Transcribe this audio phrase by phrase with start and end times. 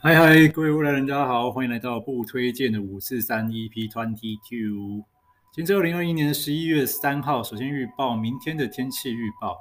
[0.00, 5.04] 嗨嗨，各位未来人，大家好，欢迎来到不推荐的五四三 EP Twenty Two。
[5.50, 9.58] 今天是二零二一年十一月三号，首先预报明天的天气预报。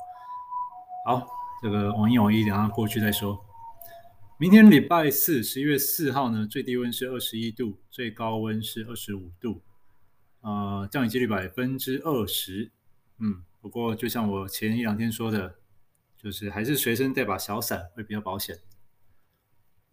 [1.08, 1.26] 好，
[1.60, 3.44] 这个网一网一，等下过去再说。
[4.37, 9.63] 明天礼拜四，十一月四号呢，最低温是二十一度，最高温是二十五度，
[10.42, 12.69] 呃，降雨几率百分之二十。
[13.17, 15.56] 嗯，不过就像我前一两天说的。
[16.20, 18.58] 就是还是随身带把小伞会比较保险。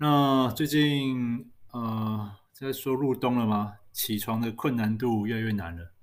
[0.07, 3.77] 那最近呃在说入冬了吗？
[3.91, 5.95] 起床的困难度越来越难了。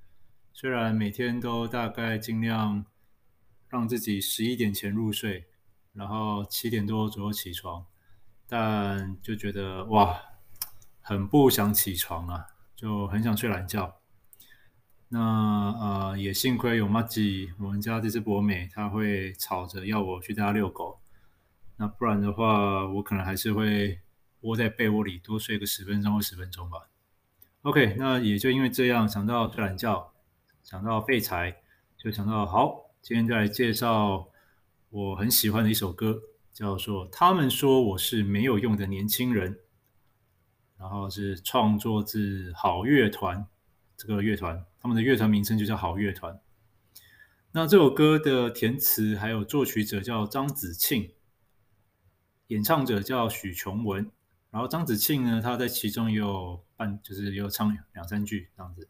[0.51, 2.83] 虽然每天都大概尽量
[3.69, 5.45] 让自己十一点前入睡，
[5.93, 7.85] 然后七点多左右起床，
[8.47, 10.19] 但就觉得哇，
[11.01, 13.97] 很不想起床啊，就很想睡懒觉。
[15.09, 15.19] 那
[15.79, 21.00] 呃，也幸亏有麻吉，我们家这只博美，它会吵着要我去带它遛狗。
[21.81, 23.99] 那不然的话，我可能还是会
[24.41, 26.87] 窝在被窝里多睡个十分钟或十分钟吧。
[27.63, 30.13] OK，那也就因为这样，想到睡懒觉，
[30.61, 31.57] 想到废柴，
[31.97, 34.27] 就想到好，今天就来介绍
[34.91, 36.21] 我很喜欢的一首歌，
[36.53, 39.55] 叫做《他们说我是没有用的年轻人》，
[40.77, 43.47] 然后是创作自好乐团。
[43.97, 46.39] 这个乐团，他们的乐团名称就叫好乐团。
[47.53, 51.11] 那这首歌的填词还有作曲者叫张子庆，
[52.51, 54.11] 演唱者叫许琼文。
[54.49, 58.89] 然后张子庆呢，他在其中也有伴，就是也有唱两三句这样子。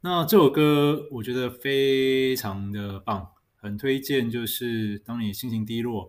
[0.00, 6.06] 那这首歌我觉得非常的棒，很推荐，就是当你心情低落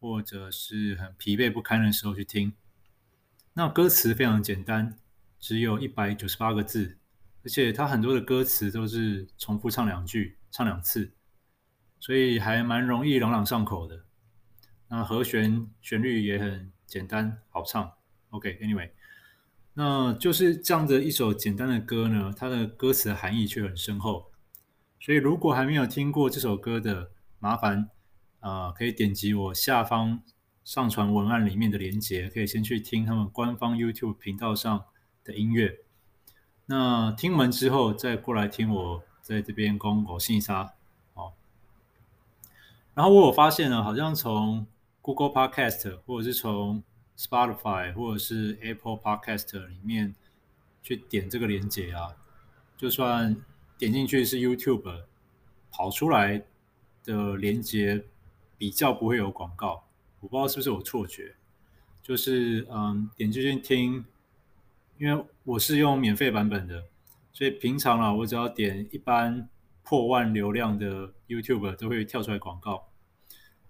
[0.00, 2.54] 或者是很疲惫不堪的时候去听。
[3.52, 4.98] 那歌词非常简单。
[5.40, 6.98] 只有一百九十八个字，
[7.44, 11.12] 而且它很多的歌词都是重复唱两句，唱两次，
[12.00, 14.07] 所以还蛮容易朗朗上口的。
[14.88, 17.92] 那和弦旋律也很简单好唱。
[18.30, 18.90] OK，Anyway，
[19.74, 24.30] 那就是这样的一首简单的歌呢，它的歌词含义却很深厚。
[25.00, 27.88] 所以如果还没有听过这首歌的，麻烦
[28.40, 30.22] 啊、可以点击我下方
[30.64, 34.84] 上传文案里面的连接，可以先去听他们官方 YouTube 频道上
[35.24, 35.78] 的音乐，
[36.66, 40.74] 那听完之后再过来听我在这边公狗信沙
[41.14, 41.32] 哦。
[42.94, 44.66] 然后我有发现呢，好像从
[45.14, 46.82] Google Podcast 或者是从
[47.16, 50.14] Spotify 或者是 Apple Podcast 里面
[50.82, 52.14] 去点这个连接啊，
[52.76, 53.34] 就算
[53.78, 55.04] 点进去是 YouTube
[55.70, 56.44] 跑出来
[57.04, 58.04] 的连接，
[58.58, 59.84] 比较不会有广告。
[60.20, 61.36] 我不知道是不是我错觉，
[62.02, 64.04] 就是嗯，点进去听。
[64.98, 66.84] 因为我是用免费版本的，
[67.32, 69.48] 所以平常啊，我只要点一般
[69.82, 72.88] 破万流量的 YouTube 都会跳出来广告。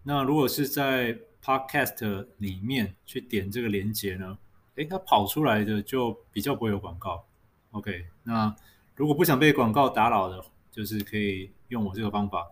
[0.02, 4.38] 那如果是在 Podcast 里面去点这个连接呢，
[4.76, 7.24] 诶，它跑出来的就比较不会有广告。
[7.70, 8.54] OK，那
[8.96, 12.50] 如果不想被广告打扰的，就是可以用我这个方法。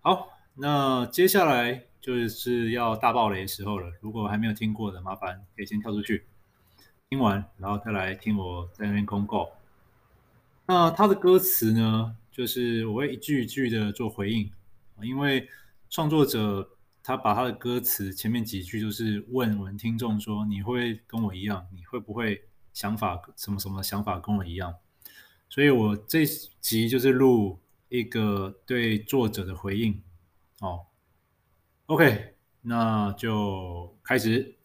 [0.00, 3.92] 好，那接下来就是要大爆雷的时候了。
[4.00, 6.24] 如果还没有听过的，麻烦可以先跳出去。
[7.10, 9.50] 听完，然后再来听我在那边公告。
[10.66, 14.50] 那他的歌词呢，就是我会一句一句的做回应，
[15.00, 15.48] 因为
[15.88, 16.68] 创作者
[17.08, 21.66] 他把他的歌词前面几句就是问我们听众说：“你会跟我一样？
[21.74, 24.74] 你会不会想法什么什么想法跟我一样？”
[25.48, 26.26] 所以我这
[26.60, 30.02] 集就是录一个对作者的回应。
[30.60, 30.84] 哦
[31.86, 34.56] ，OK，那就开始。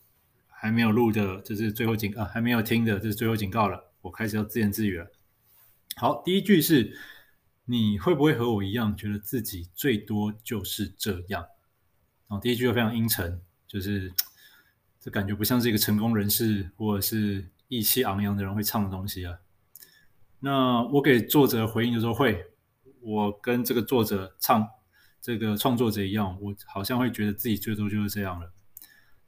[0.50, 3.94] 还没有录的，这是最后警啊；还没有听的，这是最后警告了。
[4.02, 5.09] 我开始要自言自语了。
[5.96, 6.98] 好，第一句是：
[7.64, 11.46] 你会不会和我一样，觉得自己最多就是这样？
[12.40, 14.14] 第一句又非常阴沉，就是
[15.00, 19.38] 这感觉不像是一个成功人士或者是意气昂扬的人会唱的东西啊。
[20.40, 22.46] 那我给作者回应的时候会，
[23.02, 24.68] 我跟这个作者唱，
[25.22, 28.52] 这个创作者一样，我好像会觉得自己最多就是这样了。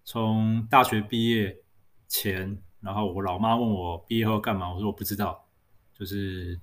[0.03, 1.57] 从大学毕业
[2.07, 5.47] 前，然后我老妈问我毕业后干嘛，我说我不知道，
[5.93, 6.59] 就是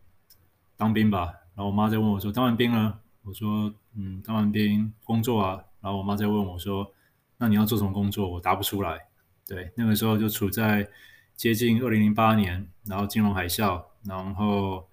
[0.76, 1.34] 当兵吧。
[1.54, 5.64] 然后我妈再问我说当完兵了，我说嗯，当完兵工作啊。
[5.80, 6.92] 然后我妈在问我说，
[7.38, 8.28] 那你要做什么工作？
[8.28, 9.06] 我答不出来。
[9.46, 10.88] 对，那个时候就处在
[11.36, 14.88] 接近二零零八年，然后金融海啸，然后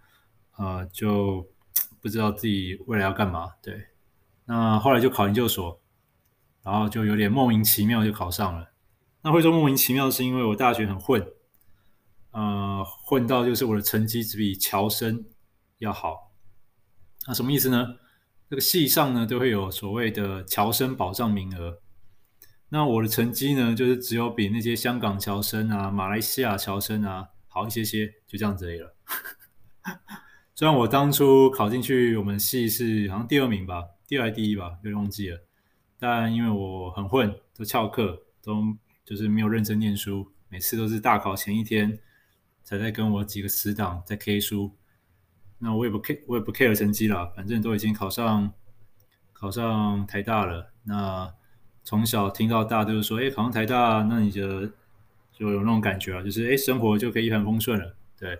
[0.57, 1.45] 呃就
[1.99, 3.53] 不知道自己未来要干嘛。
[3.61, 3.87] 对，
[4.45, 5.81] 那后来就考研究所。
[6.63, 8.71] 然后就有点莫名其妙就考上了。
[9.21, 11.25] 那会说莫名其妙，是因为我大学很混，
[12.31, 15.23] 呃，混到就是我的成绩只比乔生
[15.77, 16.33] 要好。
[17.25, 17.95] 那什么意思呢？
[18.49, 21.79] 这个系上呢都会有所谓的侨生保障名额。
[22.69, 28.95] 那我的成绩呢，就是只有比那些香港侨生啊、马来西亚侨生啊好一些些，就这样子而已了。
[30.55, 35.39] 虽然我当初考进去我们系是好像第二名吧，第二第一吧，有点忘记了。
[35.99, 38.61] 但因为我很混，都翘课，都
[39.05, 41.99] 就是没有认真念书，每次都是大考前一天
[42.63, 44.75] 才在跟我几个死党在 K 书。
[45.59, 48.51] 那我也不 care，我也不 care 成绩啦，反正都已经考上，
[49.33, 50.71] 考上台大了。
[50.83, 51.33] 那
[51.83, 54.67] 从小听到大都是说，哎，考上台大，那你就
[55.31, 57.95] 就有那种感觉了，就是哎，生活就可以一帆风顺了。
[58.19, 58.39] 对，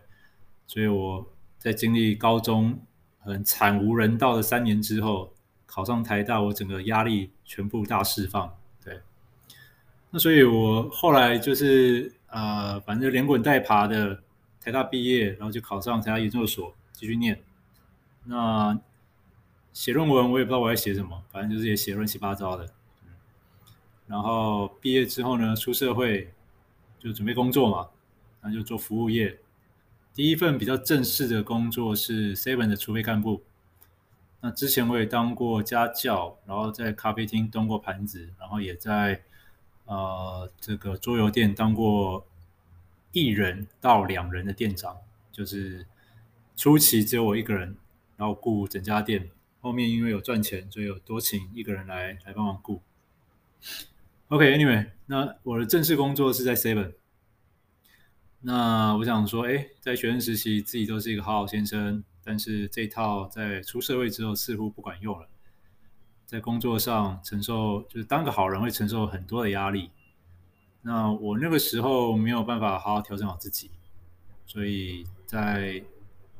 [0.68, 1.28] 所以我
[1.58, 2.80] 在经历高中
[3.20, 5.34] 很惨无人道的三年之后，
[5.66, 8.56] 考上台大，我整个压力全部大释放。
[8.84, 9.00] 对，
[10.12, 14.22] 那所以我后来就是呃，反正连滚带爬的
[14.62, 16.76] 台大毕业，然后就考上台大研究所。
[16.98, 17.40] 继续念，
[18.24, 18.80] 那
[19.72, 22.68] 写论文我也不知道我在写什么，反正就是也写乱七八糟的。
[24.08, 26.34] 然后毕业之后呢，出社会
[26.98, 27.88] 就准备工作嘛，
[28.42, 29.38] 那就做服务业。
[30.16, 33.44] 第一份比较正式的工作是 Seven 的储备干部。
[34.42, 39.22] 那之前我也当过家教，然后在咖啡厅端过盘子，然后也在
[39.86, 42.26] 呃这个桌游店当过
[43.12, 44.98] 一人到两人的店长，
[45.32, 45.86] 就是。
[46.58, 47.78] 初期只有我一个人，
[48.18, 49.30] 然后顾整家店。
[49.60, 52.82] 后面因为有赚钱，所以有多请一个人来来帮忙顾。
[54.30, 56.94] OK，Anyway，那我的正式工作是在 Seven。
[58.42, 65.28] 那我想说，哎，在学生时期自己都是一个好好先生，但是这套在出社会之后似乎不管用了。
[66.26, 69.92] 在工作上承受，就是当个好人会承受很多的压力。
[70.82, 73.70] 那我那个时候没有办法好好调整好自己，
[74.46, 75.84] 所以在。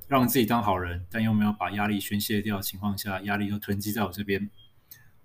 [0.08, 4.50] 让自己当好人，但又没有把压力宣泄掉的情况下，压力都囤积在我这边，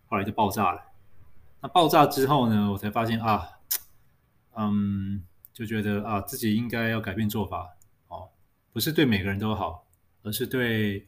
[0.06, 0.82] 后来就爆炸了。
[1.60, 3.48] 那爆炸之后呢，我才发现啊，
[4.56, 7.76] 嗯，就觉得啊，自己应该要改变做法
[8.08, 8.28] 哦，
[8.72, 9.86] 不是对每个人都好，
[10.24, 11.06] 而是对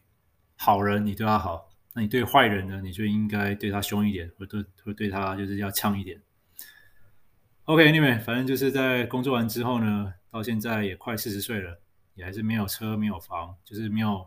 [0.56, 6.22] 好人你对他好，那你对坏人呢，你就应该对他凶一点，或对或对他就是要呛一点。
[7.64, 11.80] OK，Anyway，反正就是在工作完之后呢，到现在也快四十岁了。
[12.14, 14.26] 也还是没有车，没有房，就是没有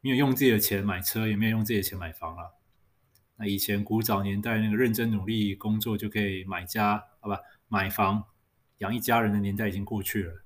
[0.00, 2.54] 没有用自己的钱买车，也没有用自己的钱买房了。
[3.36, 8.24] 那以前古早年代那个认真努力工作就可以买家，好吧，买房
[8.78, 10.42] 养一家人的年代已经过去了。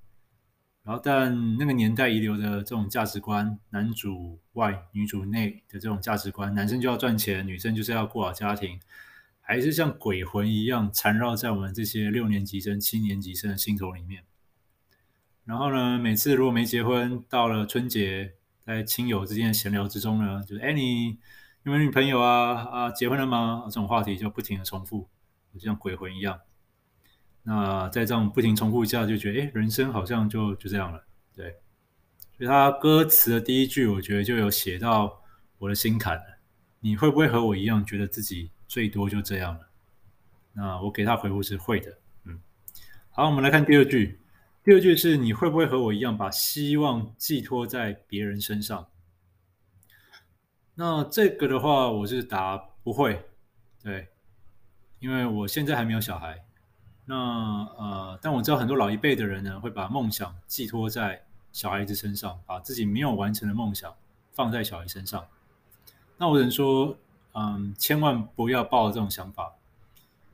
[0.83, 8.79] 然后，但那个年代遗留的这种价值观，男主外女主内的这种价值观，男生就要赚钱，女生就是要过好家庭，
[9.41, 14.23] 还是像鬼魂一样缠绕在我们这些六年级生、七年级生的心头里面。
[15.43, 18.33] 然后呢，每次如果没结婚，到了春节，
[18.63, 21.17] 在亲友之间的闲聊之中呢，就是哎，你
[21.63, 22.53] 有没有女朋友啊？
[22.71, 23.63] 啊，结婚了吗？
[23.65, 25.09] 这种话题就不停的重复，
[25.53, 26.39] 就像鬼魂一样。
[27.43, 31.03] 那在这样不停重复下，就觉得哎，人生好像就就这样了。
[31.35, 31.57] 对，
[32.37, 35.21] 所以他歌词的第一句，我觉得就有写到
[35.57, 36.37] 我的心坎了。
[36.79, 39.69] 你会不会和我一样，觉得自己最多就这样了？
[40.53, 41.97] 那我给他回复是会的。
[42.25, 42.39] 嗯，
[43.09, 44.20] 好，我们来看第二句。
[44.63, 48.87] 第二句是你会不会和我一样把希望寄托在别人身上？
[50.75, 53.25] 那这个的话，我是答不会，
[53.81, 54.09] 对，
[54.99, 56.45] 因为我现在还没有小孩。
[57.05, 57.15] 那
[57.75, 63.91] 呃，但我知道很多老一辈的人呢，会把梦想寄托在小孩子身上，把自己没有完成的梦想
[64.31, 65.25] 放在小孩身上。
[66.17, 66.95] 那我只能说，
[67.33, 69.55] 嗯，千万不要抱这种想法，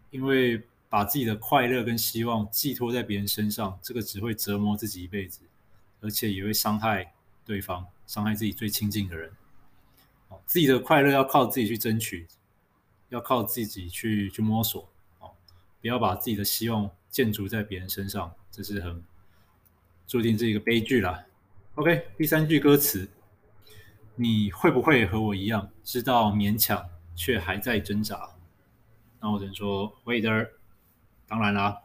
[0.10, 0.62] 因为。
[0.90, 5.42] 把自己的快乐跟希望寄托在别人身上，这个只会折磨自己一辈子，
[6.00, 7.14] 而且也会伤害
[7.44, 9.32] 对方，伤害自己最亲近的人。
[10.30, 12.26] 哦，自己的快乐要靠自己去争取，
[13.10, 14.90] 要靠自己去去摸索。
[15.20, 15.32] 哦，
[15.82, 19.04] 不要把自己的希望建筑在别人身上，这是很
[20.08, 21.26] 注定是一个悲剧啦。
[21.76, 23.10] OK，第三句歌词，
[24.16, 28.36] 你会不会和我一样，知道勉强却还在挣扎？
[29.20, 30.52] 那我只能说，Waiter。
[31.28, 31.82] 当然啦，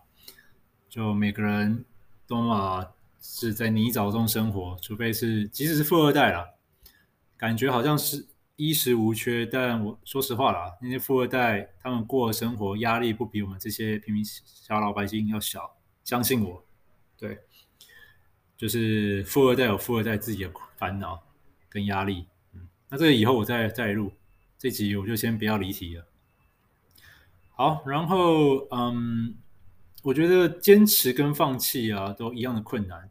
[0.89, 1.85] 就每个人
[2.27, 2.87] 都嘛
[3.21, 6.49] 是在泥沼中生活，除非是即使是富二代啦，
[7.37, 9.45] 感觉好像是衣食无缺。
[9.45, 16.65] 但我说实话啦，那些富二代他们过的生活压力不比我们这些平民小老百姓要小，相信我。
[17.19, 17.39] 对，
[18.57, 21.21] 就是富二代有富二代自己的烦恼
[21.69, 22.27] 跟压力。
[22.55, 24.13] 嗯，那这个以后我再再录
[24.57, 26.07] 这集，我就先不要离题了。
[27.62, 29.37] 好，然后嗯，
[30.02, 33.09] 我觉得坚持跟放弃啊，都一样的困难。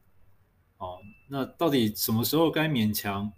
[0.76, 3.32] 哦，那到底什么时候该勉强，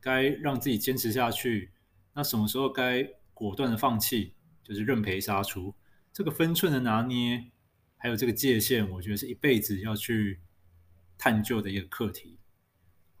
[0.00, 1.72] 该让自己坚持下去？
[2.14, 3.02] 那什么时候该
[3.34, 5.74] 果断的放弃，就是认赔杀出？
[6.12, 7.50] 这个分寸的拿捏，
[7.96, 10.38] 还有这个界限，我觉得是一辈子要去
[11.18, 12.38] 探究的一个课题。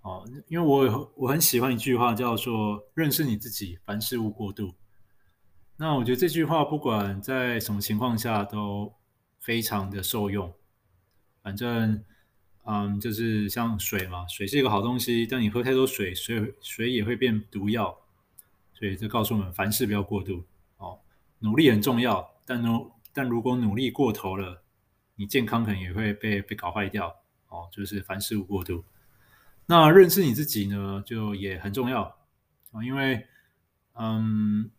[0.02, 4.72] 哦，因为我我很喜欢一句话，叫做“认识你自己，凡事勿过度”。
[5.82, 8.92] 那我觉得这句话不管在什么情况下都
[9.38, 10.52] 非常的受用。
[11.42, 12.04] 反正，
[12.64, 17.98] 嗯，就是像水嘛，水是一个好东西，但你喝太多水，水水也会变毒药。
[18.74, 20.44] 所以这告诉我们，凡事不要过度。
[20.76, 21.00] 哦，
[21.38, 24.62] 努力很重要，但努但如果努力过头了，
[25.16, 27.08] 你健康可能也会被被搞坏掉。
[27.48, 28.84] 哦，就是凡事勿过度。
[29.64, 32.02] 那认识你自己呢，就也很重要
[32.70, 33.26] 啊，因为，
[33.94, 34.70] 嗯，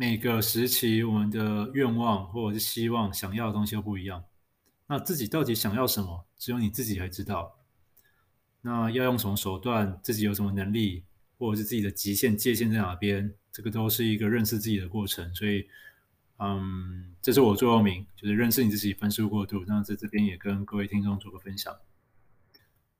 [0.00, 4.24] 每个时期我们的愿望或者是希望想要的东西都不一样。
[4.86, 7.58] 那自己到底想要什么，只有你自己才知道。
[8.62, 11.04] 那要用什么手段，自己有什么能力，
[11.36, 15.34] 或者是自己的极限界限在哪边，这个都是一个认识自己的过程。
[15.34, 15.68] 所以，
[16.38, 19.62] 嗯，这是我座右铭，就是认识你自己，分数过度。
[19.66, 21.76] 那在这边也跟各位听众做个分享。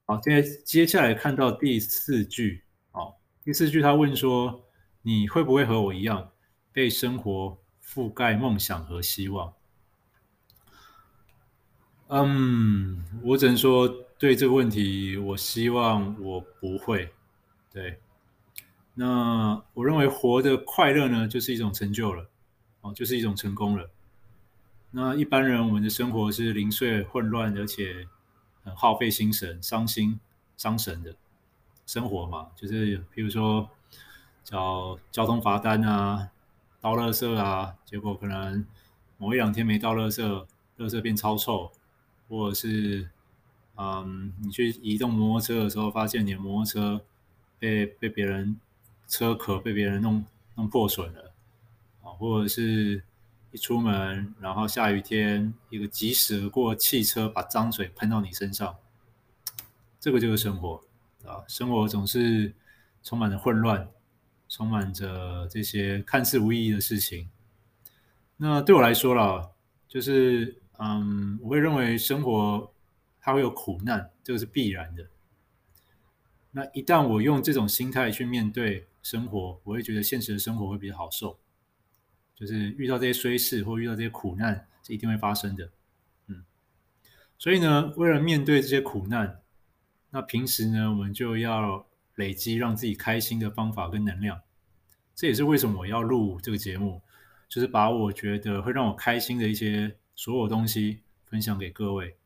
[0.04, 2.64] 好，接接下来看到第四句。
[2.92, 4.66] 哦，第四句他问说
[5.00, 6.32] ：“你会不会和我一样，
[6.72, 9.52] 被生活覆盖梦想和希望？”
[12.08, 17.12] 嗯，我只能说，对这个问题，我希望我不会。
[17.72, 18.00] 对，
[18.94, 22.28] 那我认为活得快乐呢，就是一种成就了，
[22.80, 23.90] 哦，就是一种成功了。
[24.90, 28.08] 那一般人，我们的生活是零碎、混乱，而且。
[28.62, 30.20] 很耗费心神、伤心、
[30.58, 31.16] 伤神的
[31.86, 33.70] 生活嘛，就是比如说
[34.44, 36.28] 交交通罚单啊、
[36.80, 38.66] 倒垃圾啊，结果可能
[39.18, 40.22] 某一两天没倒垃圾，
[40.78, 41.70] 垃圾变超臭，
[42.28, 43.08] 或者是
[43.76, 47.04] 嗯，你去移动摩托车的时候，发现你的摩托车
[47.58, 48.56] 被被别人
[49.06, 51.32] 车壳被别人弄弄破损了
[52.02, 53.02] 啊，或者是。
[53.52, 58.76] 一出门，然后下雨天，一个疾驶而过汽车把脏水喷到你身上，
[59.98, 60.80] 这个就是生活
[61.26, 61.42] 啊！
[61.48, 62.54] 生活总是
[63.02, 63.88] 充满着混乱，
[64.50, 67.30] 充满着这些看似无意义的事情。
[68.36, 69.50] 那对我来说啦，
[69.88, 72.70] 就是嗯，我会认为生活
[73.18, 75.06] 它会有苦难，这个是必然的。
[76.50, 81.38] 那一旦我用这种心态去面对生活，我会觉得现实的生活会比较好受。
[82.34, 85.70] 就是遇到这些衰事或遇到这些苦难是一定会发生的，
[86.26, 86.42] 嗯，
[87.36, 89.42] 所以呢，为了面对这些苦难，
[90.08, 94.40] 那平时呢，我们就要累积让自己开心的方法跟能量。
[95.14, 97.02] 这也是为什么我要录这个节目，
[97.48, 102.16] 就是把我觉得会让我开心的一些所有东西分享给各位。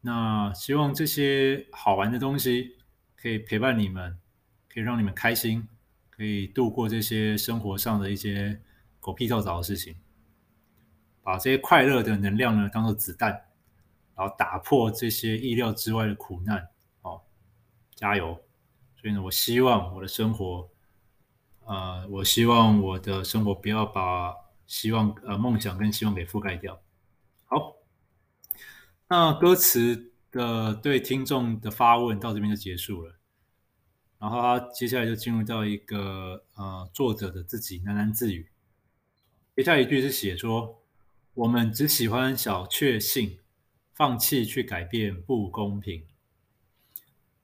[0.00, 2.76] 那希望这些好玩的东西
[3.16, 4.18] 可以陪伴你们，
[4.68, 5.66] 可以让你们开心，
[6.10, 8.60] 可以度过这些生活上的一些。
[8.98, 9.94] 狗屁倒灶的事情，
[11.22, 13.30] 把这些快乐的能量呢当做子弹，
[14.16, 16.70] 然后打破这些意料之外的苦难。
[17.02, 17.22] 哦，
[17.94, 18.36] 加油！
[19.14, 20.68] 所以，我希望我的生活，
[21.64, 24.34] 呃，我希望我的生活不要把
[24.66, 26.80] 希望、呃梦想跟希望给覆盖掉。
[27.44, 27.76] 好，
[29.08, 33.14] 那歌词的对听众的发问到这边就结束了，
[34.18, 38.48] 然后他接下来就进入到一个呃作者的自己喃喃自语。
[39.54, 40.82] 接下来一句是写说
[41.34, 43.38] ：“我们只喜欢小确幸，
[43.94, 46.04] 放弃去改变不公平。”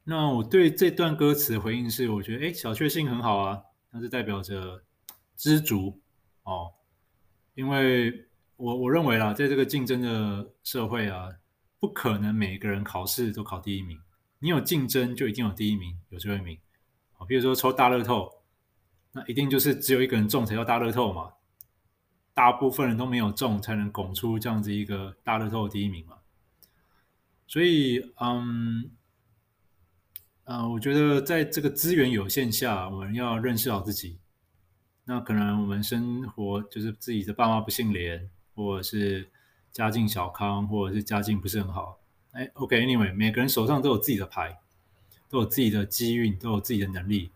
[0.05, 4.83] 那我对这段歌词的回应是：我觉得，哎，小确幸很好啊，那是代表着
[5.37, 6.01] 知足
[6.43, 6.73] 哦。
[7.55, 11.29] 因为我我认为啦，在这个竞争的社会啊，
[11.79, 13.99] 不可能每个人考试都考第一名。
[14.39, 16.59] 你有竞争，就一定有第一名，有最后一名。
[17.13, 18.43] 好，比如说抽大乐透，
[19.13, 21.35] 那一定就是只有一个人中才叫大乐透嘛。
[22.35, 26.17] 大部分人都没有中，才能拱出这样子一个大乐透第一名嘛。
[27.47, 28.91] 所以，嗯，
[30.45, 34.19] 呃，我觉得在这个资源有限下，我们要认识好自己。
[35.05, 39.29] 那可能我们生活就是自己的爸妈不姓连，或者是
[39.71, 41.99] 家境小康，或者是家境不是很好。
[42.33, 44.59] 哎，OK，Anyway，每个人手上都有自己的牌，
[45.29, 47.31] 都有自己的机运，都有自己的能力。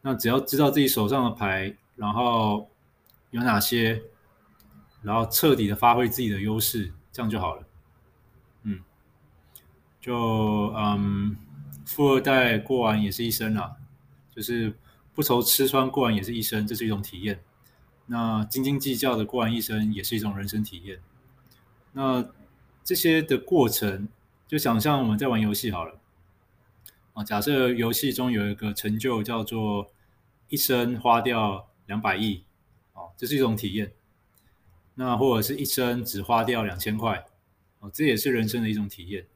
[0.00, 2.68] 那只要知道自己手上的牌，然后
[3.30, 4.02] 有哪些。
[5.04, 7.64] 然后彻底的发挥自己的优势，这样就好了。
[8.62, 8.78] 嗯，
[10.00, 11.36] 就嗯，
[11.92, 13.76] 富二代过完也是一生啊，
[14.34, 14.74] 就是
[15.14, 17.42] 不愁吃穿过完也是一生，这是一种体验。
[18.06, 21.00] 那斤斤计较的过完一生也是一种人生体验。
[21.92, 22.26] 那
[22.82, 24.08] 这些的过程，
[24.48, 26.00] 就想象我们在玩游戏好了。
[27.12, 29.92] 啊，假设游戏中有一个成就叫做
[30.48, 32.44] 一生花掉两百亿，
[32.94, 33.92] 哦，这是一种体验。
[34.94, 37.26] 那或者是一生只花掉两千块，
[37.80, 39.26] 哦，这也是人生的一种体验。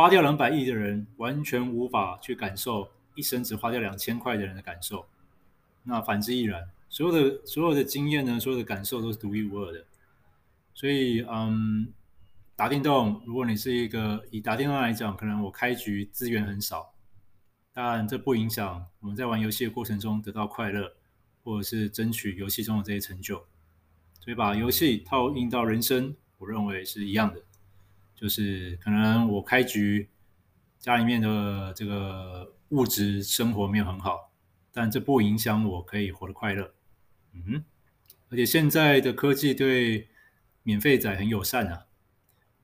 [0.00, 5.04] 花掉两百亿的人，完全无法去感受一生只花掉两千块的人的感受。
[5.82, 9.84] 那反之亦然，所有的所有的经验呢，所有的感受都是独一无二的。
[10.72, 11.92] 所以，嗯，
[12.56, 16.94] 打电动，如果你是一个以打电动来讲，可能我开局资源很少，
[17.74, 20.90] 但这不影响我们在玩游戏的过程中得到快乐，
[21.44, 23.36] 或者是争取游戏中的这些成就。
[24.18, 27.42] 所以把游戏套用到人生，我认为是一样的，
[28.20, 30.10] 就是可能我开局
[30.78, 34.32] 家里面的这个物质生活没有很好，
[34.72, 36.74] 但这不影响我可以活得快乐。
[37.32, 37.64] 嗯，
[38.28, 40.08] 而且现在的科技对
[40.62, 41.86] 免费仔很友善啊，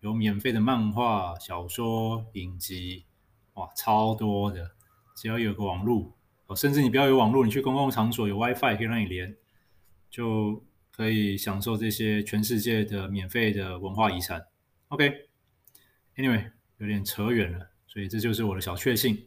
[0.00, 3.06] 有免费的漫画、小说、影集，
[3.54, 4.72] 哇，超多的，
[5.16, 6.12] 只要有个网络，
[6.46, 9.34] 哦，甚至你不要有网络，你去公共场所有 WiFi 可以让你连，
[10.10, 10.62] 就。
[10.96, 14.46] 可以享受这些全世界的免费的文化遗产。
[14.88, 15.25] OK
[16.16, 19.26] Anyway，有点扯远了，所以这就是我的小确幸。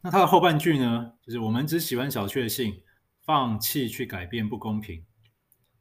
[0.00, 2.82] 那它的后半句呢，就是我们只喜欢小确幸，
[3.22, 5.04] 放弃去改变不公平。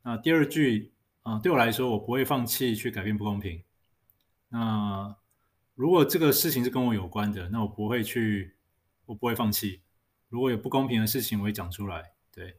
[0.04, 3.64] 那第二句啊，对我来说，我不会放弃去改变不公平。
[4.50, 5.16] 那
[5.76, 8.56] 如果这个事情是跟我有关的，那我不会去，
[9.06, 9.82] 我不会放弃。
[10.30, 12.14] 如果有不公平的事情，我会讲出来。
[12.32, 12.58] 对。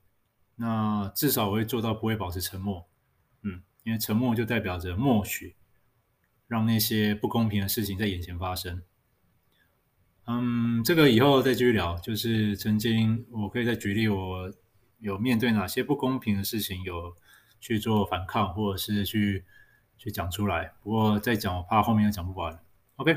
[0.59, 2.89] 那至少我会做到不会保持沉默，
[3.43, 5.55] 嗯，因为沉默就代表着默许，
[6.47, 8.83] 让那些不公平的事情在眼前发生。
[10.27, 11.99] 嗯，这个以后再继续聊。
[11.99, 14.53] 就是曾经我可以再举例，我
[14.99, 17.15] 有面对哪些不公平的事情，有
[17.61, 19.45] 去做反抗，或者是去
[19.99, 20.73] 去讲出来。
[20.83, 22.59] 不过再讲，我怕后面又讲不完。
[22.97, 23.17] OK，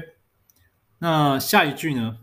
[1.00, 2.20] 那下一句呢？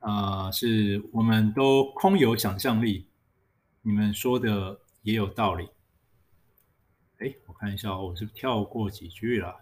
[0.00, 3.06] 啊、是我们都空有想象力。
[3.82, 5.68] 你们说的也有道理。
[7.62, 9.60] 看一下，我是跳过几句了？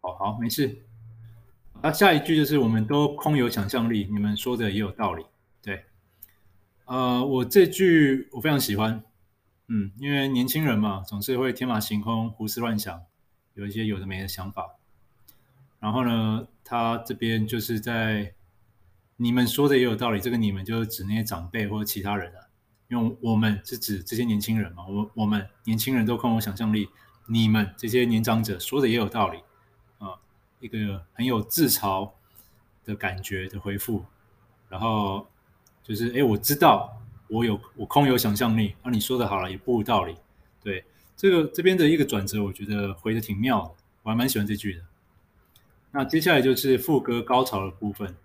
[0.00, 0.82] 哦，好，没事。
[1.80, 5.24] 那下一句就是我们都空有想象力，你们说的也有道理。
[5.62, 5.84] 对，
[6.86, 9.04] 呃，我这句我非常喜欢。
[9.68, 13.00] 嗯，因为年轻人嘛，总是会天马行空、胡思乱想，
[13.54, 14.74] 有一些有的没的想法。
[15.78, 18.34] 然后呢，他这边就是在
[19.16, 22.48] 你们说的也有道理，这个你们就是指那些长辈或者其他人啊。
[22.88, 24.84] 用我们是指这些年轻人嘛？
[24.88, 26.88] 我我们年轻人都空有想象力，
[27.26, 29.38] 你们这些年长者说的也有道理
[29.98, 30.18] 啊，
[30.60, 32.10] 一个很有自嘲
[32.84, 34.04] 的感觉的回复，
[34.68, 35.26] 然后
[35.82, 40.16] 就是哎，我知道我有我空有想象力，啊，你说的好了也不无道理，
[40.62, 40.84] 对，
[41.16, 44.84] 这个这边的一个转折，我觉得回的挺妙的，我还蛮喜欢这句的。
[45.90, 48.16] 那接下来就是副歌高潮的部分，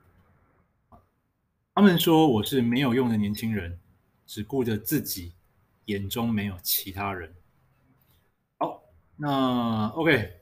[1.74, 3.80] 他们说我是没有用的年轻人。
[4.30, 5.32] 只顾着自己，
[5.86, 7.34] 眼中没有其他人。
[9.18, 10.40] 那 OK，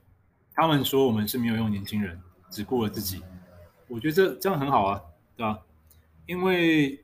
[0.53, 3.23] 他们说我们是没有用年轻人，只顾了自己。
[3.87, 5.01] 我觉得这这样很好啊，
[5.35, 5.61] 对吧？
[6.25, 7.03] 因为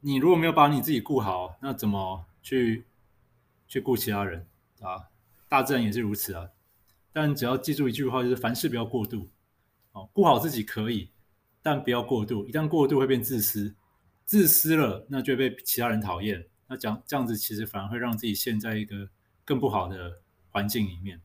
[0.00, 2.84] 你如果没有把你自己顾好，那怎么去
[3.68, 4.46] 去顾其他人
[4.80, 5.08] 啊？
[5.48, 6.48] 大自然也是如此啊。
[7.12, 9.28] 但只要记住一句话，就是凡事不要过度。
[9.92, 11.10] 哦，顾好自己可以，
[11.60, 12.46] 但不要过度。
[12.46, 13.74] 一旦过度，会变自私。
[14.24, 16.46] 自私了，那就会被其他人讨厌。
[16.68, 19.10] 那讲这样子，其实反而会让自己陷在一个
[19.44, 21.20] 更不好的环境里面。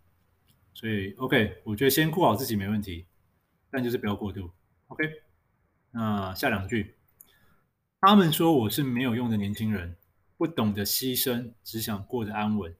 [0.73, 3.05] 所以，OK，我觉得先顾好自己没问题，
[3.69, 4.51] 但就是不要过度。
[4.87, 5.03] OK，
[5.91, 6.95] 那下两句，
[8.01, 9.95] 他们说我是没有用的年轻人，
[10.37, 12.75] 不懂得牺牲，只想过得安稳。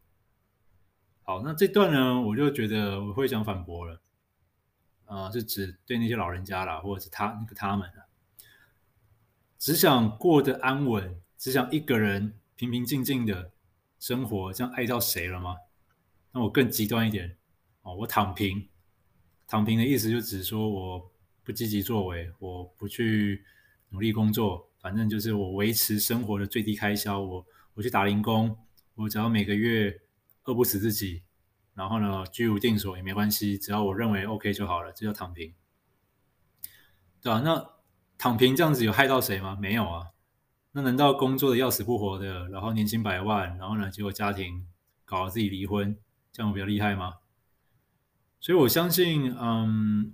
[1.23, 4.01] 好，那这段呢，我就觉得我会想反驳了。
[5.05, 7.89] 啊、呃，是指对那些老人家啦，或者是他那个他们
[9.58, 13.51] 只想过得安稳，只想一个人平平静静的
[13.99, 15.55] 生活，这样爱到谁了吗？
[16.36, 17.38] 那我更极端一点
[17.84, 18.67] 哦，我躺平。
[19.48, 21.12] 躺平的意思就只是说我
[21.43, 23.45] 不积极作为，我不去
[23.89, 27.21] 努力工作，反正就是我维持生活的最低开销。
[27.21, 27.45] 我
[27.76, 28.58] 我去打零工，
[28.95, 30.02] 我只要每个月
[30.43, 31.24] 饿不死自己，
[31.74, 35.54] 然后呢居无定所也没关系，只要我认为 OK 就好了，这叫躺平，
[37.21, 37.39] 对吧？
[37.39, 37.74] 那。
[38.17, 39.58] 躺平这样子有害到谁吗？
[39.60, 40.12] 没有啊。
[40.71, 44.65] 那难道工作的要死不活的，然后年薪百万，然后呢，结果家庭
[45.04, 45.98] 搞得自己离婚，
[46.36, 47.19] 这样比较厉害吗？
[48.41, 50.13] 所以我相信，嗯，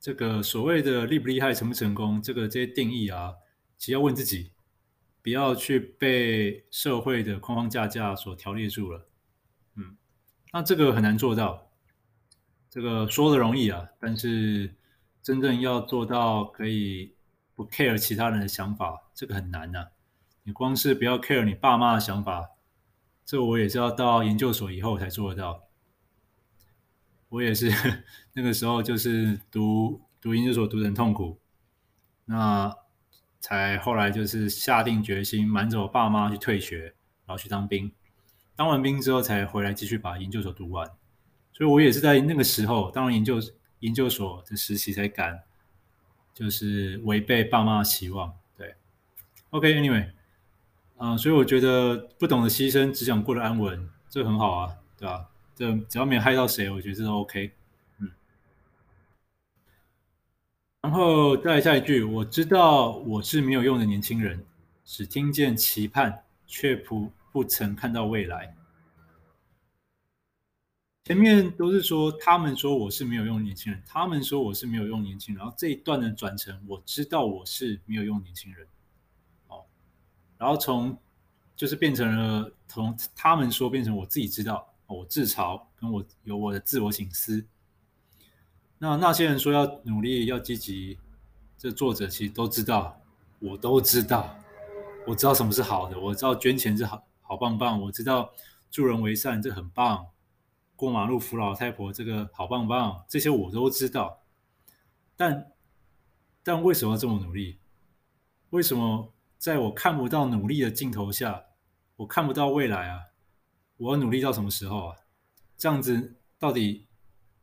[0.00, 3.34] 这个所谓的厉不厉害、成不成功，这个这些定义啊，
[3.76, 4.52] 其实要问自己，
[5.20, 9.06] 不要去被社会的框框架架所条列住了。
[9.76, 9.98] 嗯，
[10.54, 11.70] 那这个很难做到，
[12.70, 14.74] 这个说的容易啊，但是
[15.22, 17.12] 真正要做到可以。
[17.56, 19.86] 不 care 其他人的想法，这个很难呐、
[20.42, 22.50] 你光是不要 care 你爸妈的想法，
[23.24, 25.64] 这我也是要到研究所以后才做得到。
[27.30, 27.70] 我也是
[28.34, 31.38] 那个时候就是读读研究所读得很痛苦，
[32.26, 32.72] 那
[33.40, 36.94] 才后来就是下定决心瞒着我爸妈去退学，
[37.26, 37.90] 然后去当兵。
[38.54, 40.88] 当完兵之后才回来继续把研究所读完。
[41.52, 43.40] 所以我也是在那个时候，当完研究
[43.80, 45.42] 研究所的实习才敢，
[46.32, 48.32] 就是违背爸妈的期望。
[48.56, 48.74] 对
[49.50, 50.10] ，OK，Anyway。
[50.96, 55.28] 啊、所以我觉得不懂得牺牲，只想过得安稳，这很好啊，对吧？
[55.54, 57.52] 这只要没害到谁，我觉得这都 OK。
[57.98, 58.10] 嗯，
[60.80, 64.44] 然后再下一句，我知道我是没有用的年轻人，
[64.84, 68.56] 只听见期盼，却不不曾看到未来。
[71.04, 78.66] 前面都是说他们说我是没有用年轻人，他们说我是没有用年轻人，然后这一段的转成我知道我是没有用年轻人。
[80.36, 80.96] 然后从
[81.56, 87.46] 就是变成了从他们说变成我自己知道，我自嘲，跟我有我的自我醒思。
[88.78, 90.98] 那那些人说要努力要积极，
[91.56, 93.00] 这作者其实都知道，
[93.38, 94.36] 我都知道，
[95.06, 98.32] 我知道什么是好的，我知道捐钱是好好棒棒，我知道
[98.70, 100.08] 助人为善这很棒，
[100.74, 104.20] 过马路扶老太婆这个好棒棒，这些我都知道。
[105.16, 105.52] 但
[106.42, 107.58] 但为什么要这么努力？
[108.50, 109.13] 为什么？
[109.44, 111.44] 在我看不到努力的尽头下，
[111.96, 112.98] 我看不到未来啊！
[113.76, 114.96] 我要努力到什么时候啊？
[115.58, 116.88] 这样子到底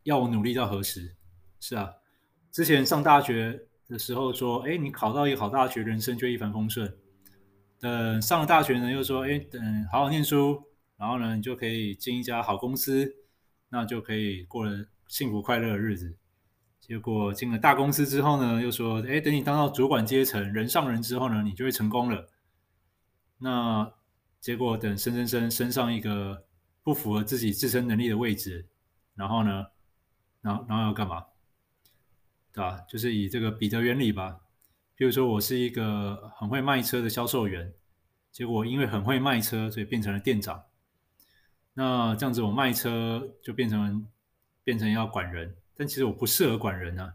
[0.02, 1.14] 要我努力到何时？
[1.60, 1.94] 是啊，
[2.50, 6.92] 之前上大学的时候说，哎，你考到一个好大学，人生就一帆风顺。
[7.78, 9.62] 等上了大学呢，又说，哎，等
[9.92, 10.60] 好好念书，
[10.96, 13.14] 然后呢，你就可以进一家好公司，
[13.68, 14.66] 那就可以过
[15.06, 16.16] 幸福快乐的日子。
[16.82, 22.28] 结果进了大公司之后呢，又说：“哎，等你当到主管阶层，人上人之后呢，你就会成功了。”
[23.38, 23.92] 那
[24.40, 26.44] 结果等升升升升上一个
[26.82, 28.66] 不符合自己自身能力的位置，
[29.14, 29.66] 然后呢，
[30.40, 31.24] 然后然后要干嘛？
[32.52, 32.80] 对吧？
[32.88, 34.40] 就是以这个彼得原理吧。
[34.96, 37.72] 比如说，我是一个很会卖车的销售员，
[38.32, 40.64] 结果因为很会卖车，所以变成了店长。
[41.74, 44.04] 那这样子，我卖车就变成
[44.64, 45.54] 变成要管人。
[45.76, 47.14] 但其实我不适合管人啊，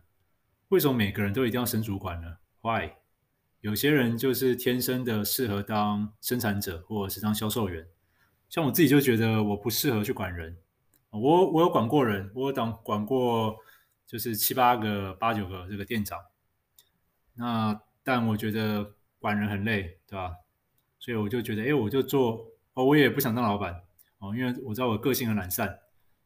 [0.69, 2.91] 为什么每个人都一定要升主管呢？Why？
[3.61, 7.87] 有些人就是天生的适合当生产者，或者是当销售员。
[8.49, 10.57] 像我自己就觉得我不适合去管人。
[11.09, 13.57] 我我有管过人，我有当管过
[14.05, 16.19] 就是七八个、八九个这个店长。
[17.33, 20.35] 那但我觉得管人很累，对吧？
[20.99, 23.81] 所以我就觉得，哎，我就做哦，我也不想当老板
[24.19, 25.79] 哦，因为我知道我个性很懒散，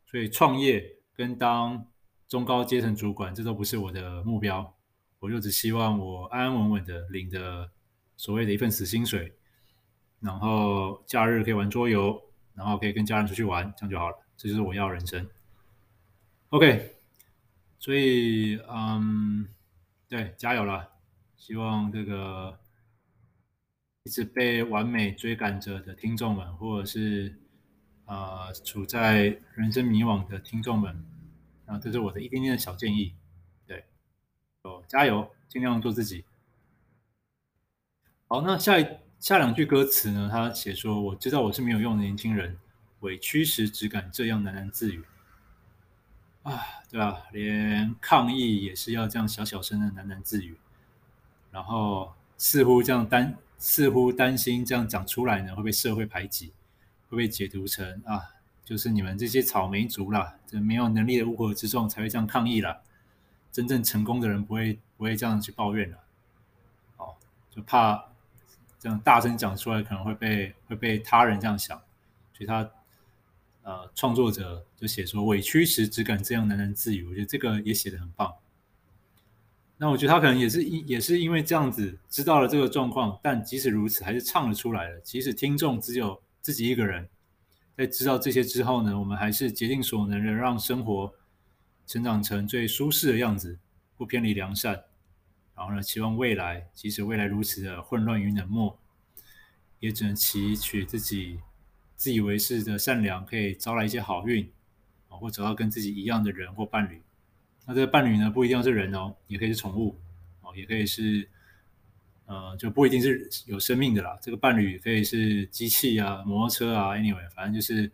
[0.05, 1.87] 所以创业跟当
[2.31, 4.73] 中高阶层主管，这都不是我的目标，
[5.19, 7.69] 我就只希望我安安稳稳的领着
[8.15, 9.33] 所谓的一份死薪水，
[10.21, 12.21] 然后假日可以玩桌游，
[12.53, 15.29] 然后可以跟家人出去玩，这样就好了，这就是我要人生。
[16.51, 16.95] OK，
[17.77, 19.45] 所以嗯，
[20.07, 20.87] 对，加油了，
[21.35, 22.57] 希望这个
[24.03, 27.37] 一直被完美追赶着的听众们，或者是
[28.05, 31.10] 啊、呃、处在人生迷惘的听众们。
[31.71, 33.15] 啊，这是我的一点点的小建议，
[33.65, 33.85] 对，
[34.63, 36.25] 哦，加油，尽量做自己。
[38.27, 38.85] 好，那下一
[39.21, 40.27] 下两句歌词呢？
[40.29, 42.57] 他写说：“我知道我是没有用的年轻人，
[42.99, 45.01] 委屈时只敢这样喃喃自语。”
[46.43, 47.21] 啊，对啊？
[47.31, 50.57] 连抗议也是要这样小小声的喃喃自语，
[51.51, 56.51] 然后似乎这样担，似乎担心这样讲出来呢会被社会排挤，
[57.07, 58.40] 会被解读成啊。
[58.63, 62.81] 就是你们这些草莓族啦，这没有能力的乌合之众才会这样抗议啦。
[63.51, 65.97] 真正成功的人不会不会这样去抱怨了。
[66.95, 67.15] 哦，
[67.49, 68.05] 就怕
[68.79, 71.77] 这样大声讲出来可能会被会被他人这样想，
[72.33, 72.71] 所以他
[73.63, 77.05] 呃创作者就写说委屈时只敢这样喃喃自语。
[77.09, 78.33] 我觉得这个也写得很棒。
[79.75, 84.99] 那我觉得他可能也是因也是因为这样子知道了这个状况，但即使如此还是唱了出来了。
[85.01, 87.09] 即使听众只有自己一个人。
[87.81, 91.11] 在知道这些之后呢，我们还是竭尽所能的让生活
[91.87, 93.57] 成长成最舒适的样子，
[93.97, 94.83] 不偏离良善。
[95.55, 98.77] 然后呢，期望未来，即使未来如此的混乱与冷漠，
[99.79, 101.39] 也只能祈取自己
[101.95, 104.47] 自以为是的善良可以招来一些好运，
[105.09, 107.01] 啊，或找到跟自己一样的人或伴侣。
[107.65, 109.97] 那这个伴侣呢，不一定要是人哦，也可以是宠物，
[110.41, 111.27] 哦，也可以是。
[112.31, 114.17] 呃，就不一定是有生命的啦。
[114.21, 117.91] 这个伴侣可以是机器啊、摩托车啊，anyway，反正就是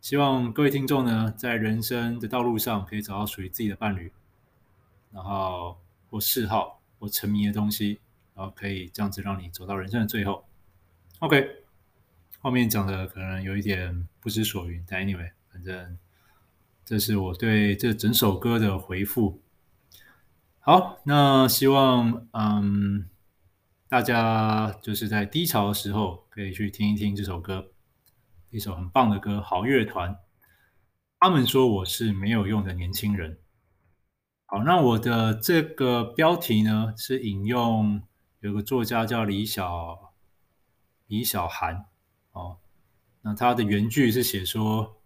[0.00, 4.12] 希望各位听众呢，在人生的道路上可以找到属于自己的伴侣，
[5.10, 5.76] 然后
[6.08, 7.98] 或嗜好或沉迷的东西，
[8.32, 10.44] 然后可以这样子让你走到人生的最后。
[11.18, 11.64] OK，
[12.38, 15.98] 后面讲的可能有一点不知所云，但 anyway，反正
[16.84, 19.40] 这是我对这整首歌的回复。
[20.60, 23.08] 好，那希望嗯
[23.96, 27.72] 大家就是在低潮的时候可以去听一听这首歌，
[28.50, 30.14] 一首很棒的歌，好乐团。
[31.18, 33.38] 他们说我是没有用的年轻人。
[34.44, 38.02] 好，那我的这个标题呢是引用
[38.40, 40.12] 有个作家叫李小
[41.06, 41.86] 李小涵
[42.32, 42.58] 哦，
[43.22, 45.00] 那他的原句是写说：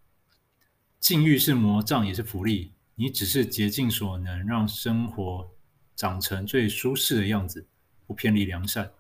[0.99, 5.49] 境遇是魔杖也是福利，你只是竭尽所能让生活
[5.95, 7.69] 长成最舒适的样子，
[8.11, 8.91] 不偏离良善。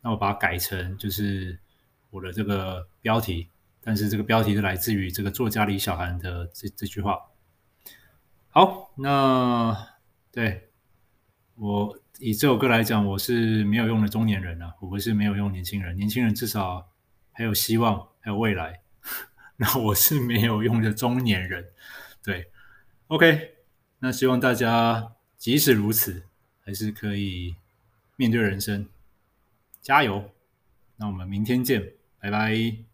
[0.00, 1.58] 那我把它改成就是
[2.10, 3.48] 我的这个标题。
[3.80, 7.18] 但是这个标题是来自于这个作家李小涵的这这句话。
[8.48, 9.76] 好，那
[10.30, 10.70] 对
[11.56, 16.88] 我以这首歌来讲，我是没有用的中年人啊，我不是没有用年轻人，年轻人至少
[17.32, 18.82] 还有希望，还有未来。
[19.58, 21.66] 那我是没有用的中年人，
[22.22, 22.52] 对
[23.08, 23.56] ，OK。
[23.98, 26.22] 那希望大家即使如此，
[26.60, 27.56] 还是可以
[28.16, 28.86] 面对人生，
[29.80, 30.30] 加油。
[30.96, 32.85] 那我们明天见，拜拜。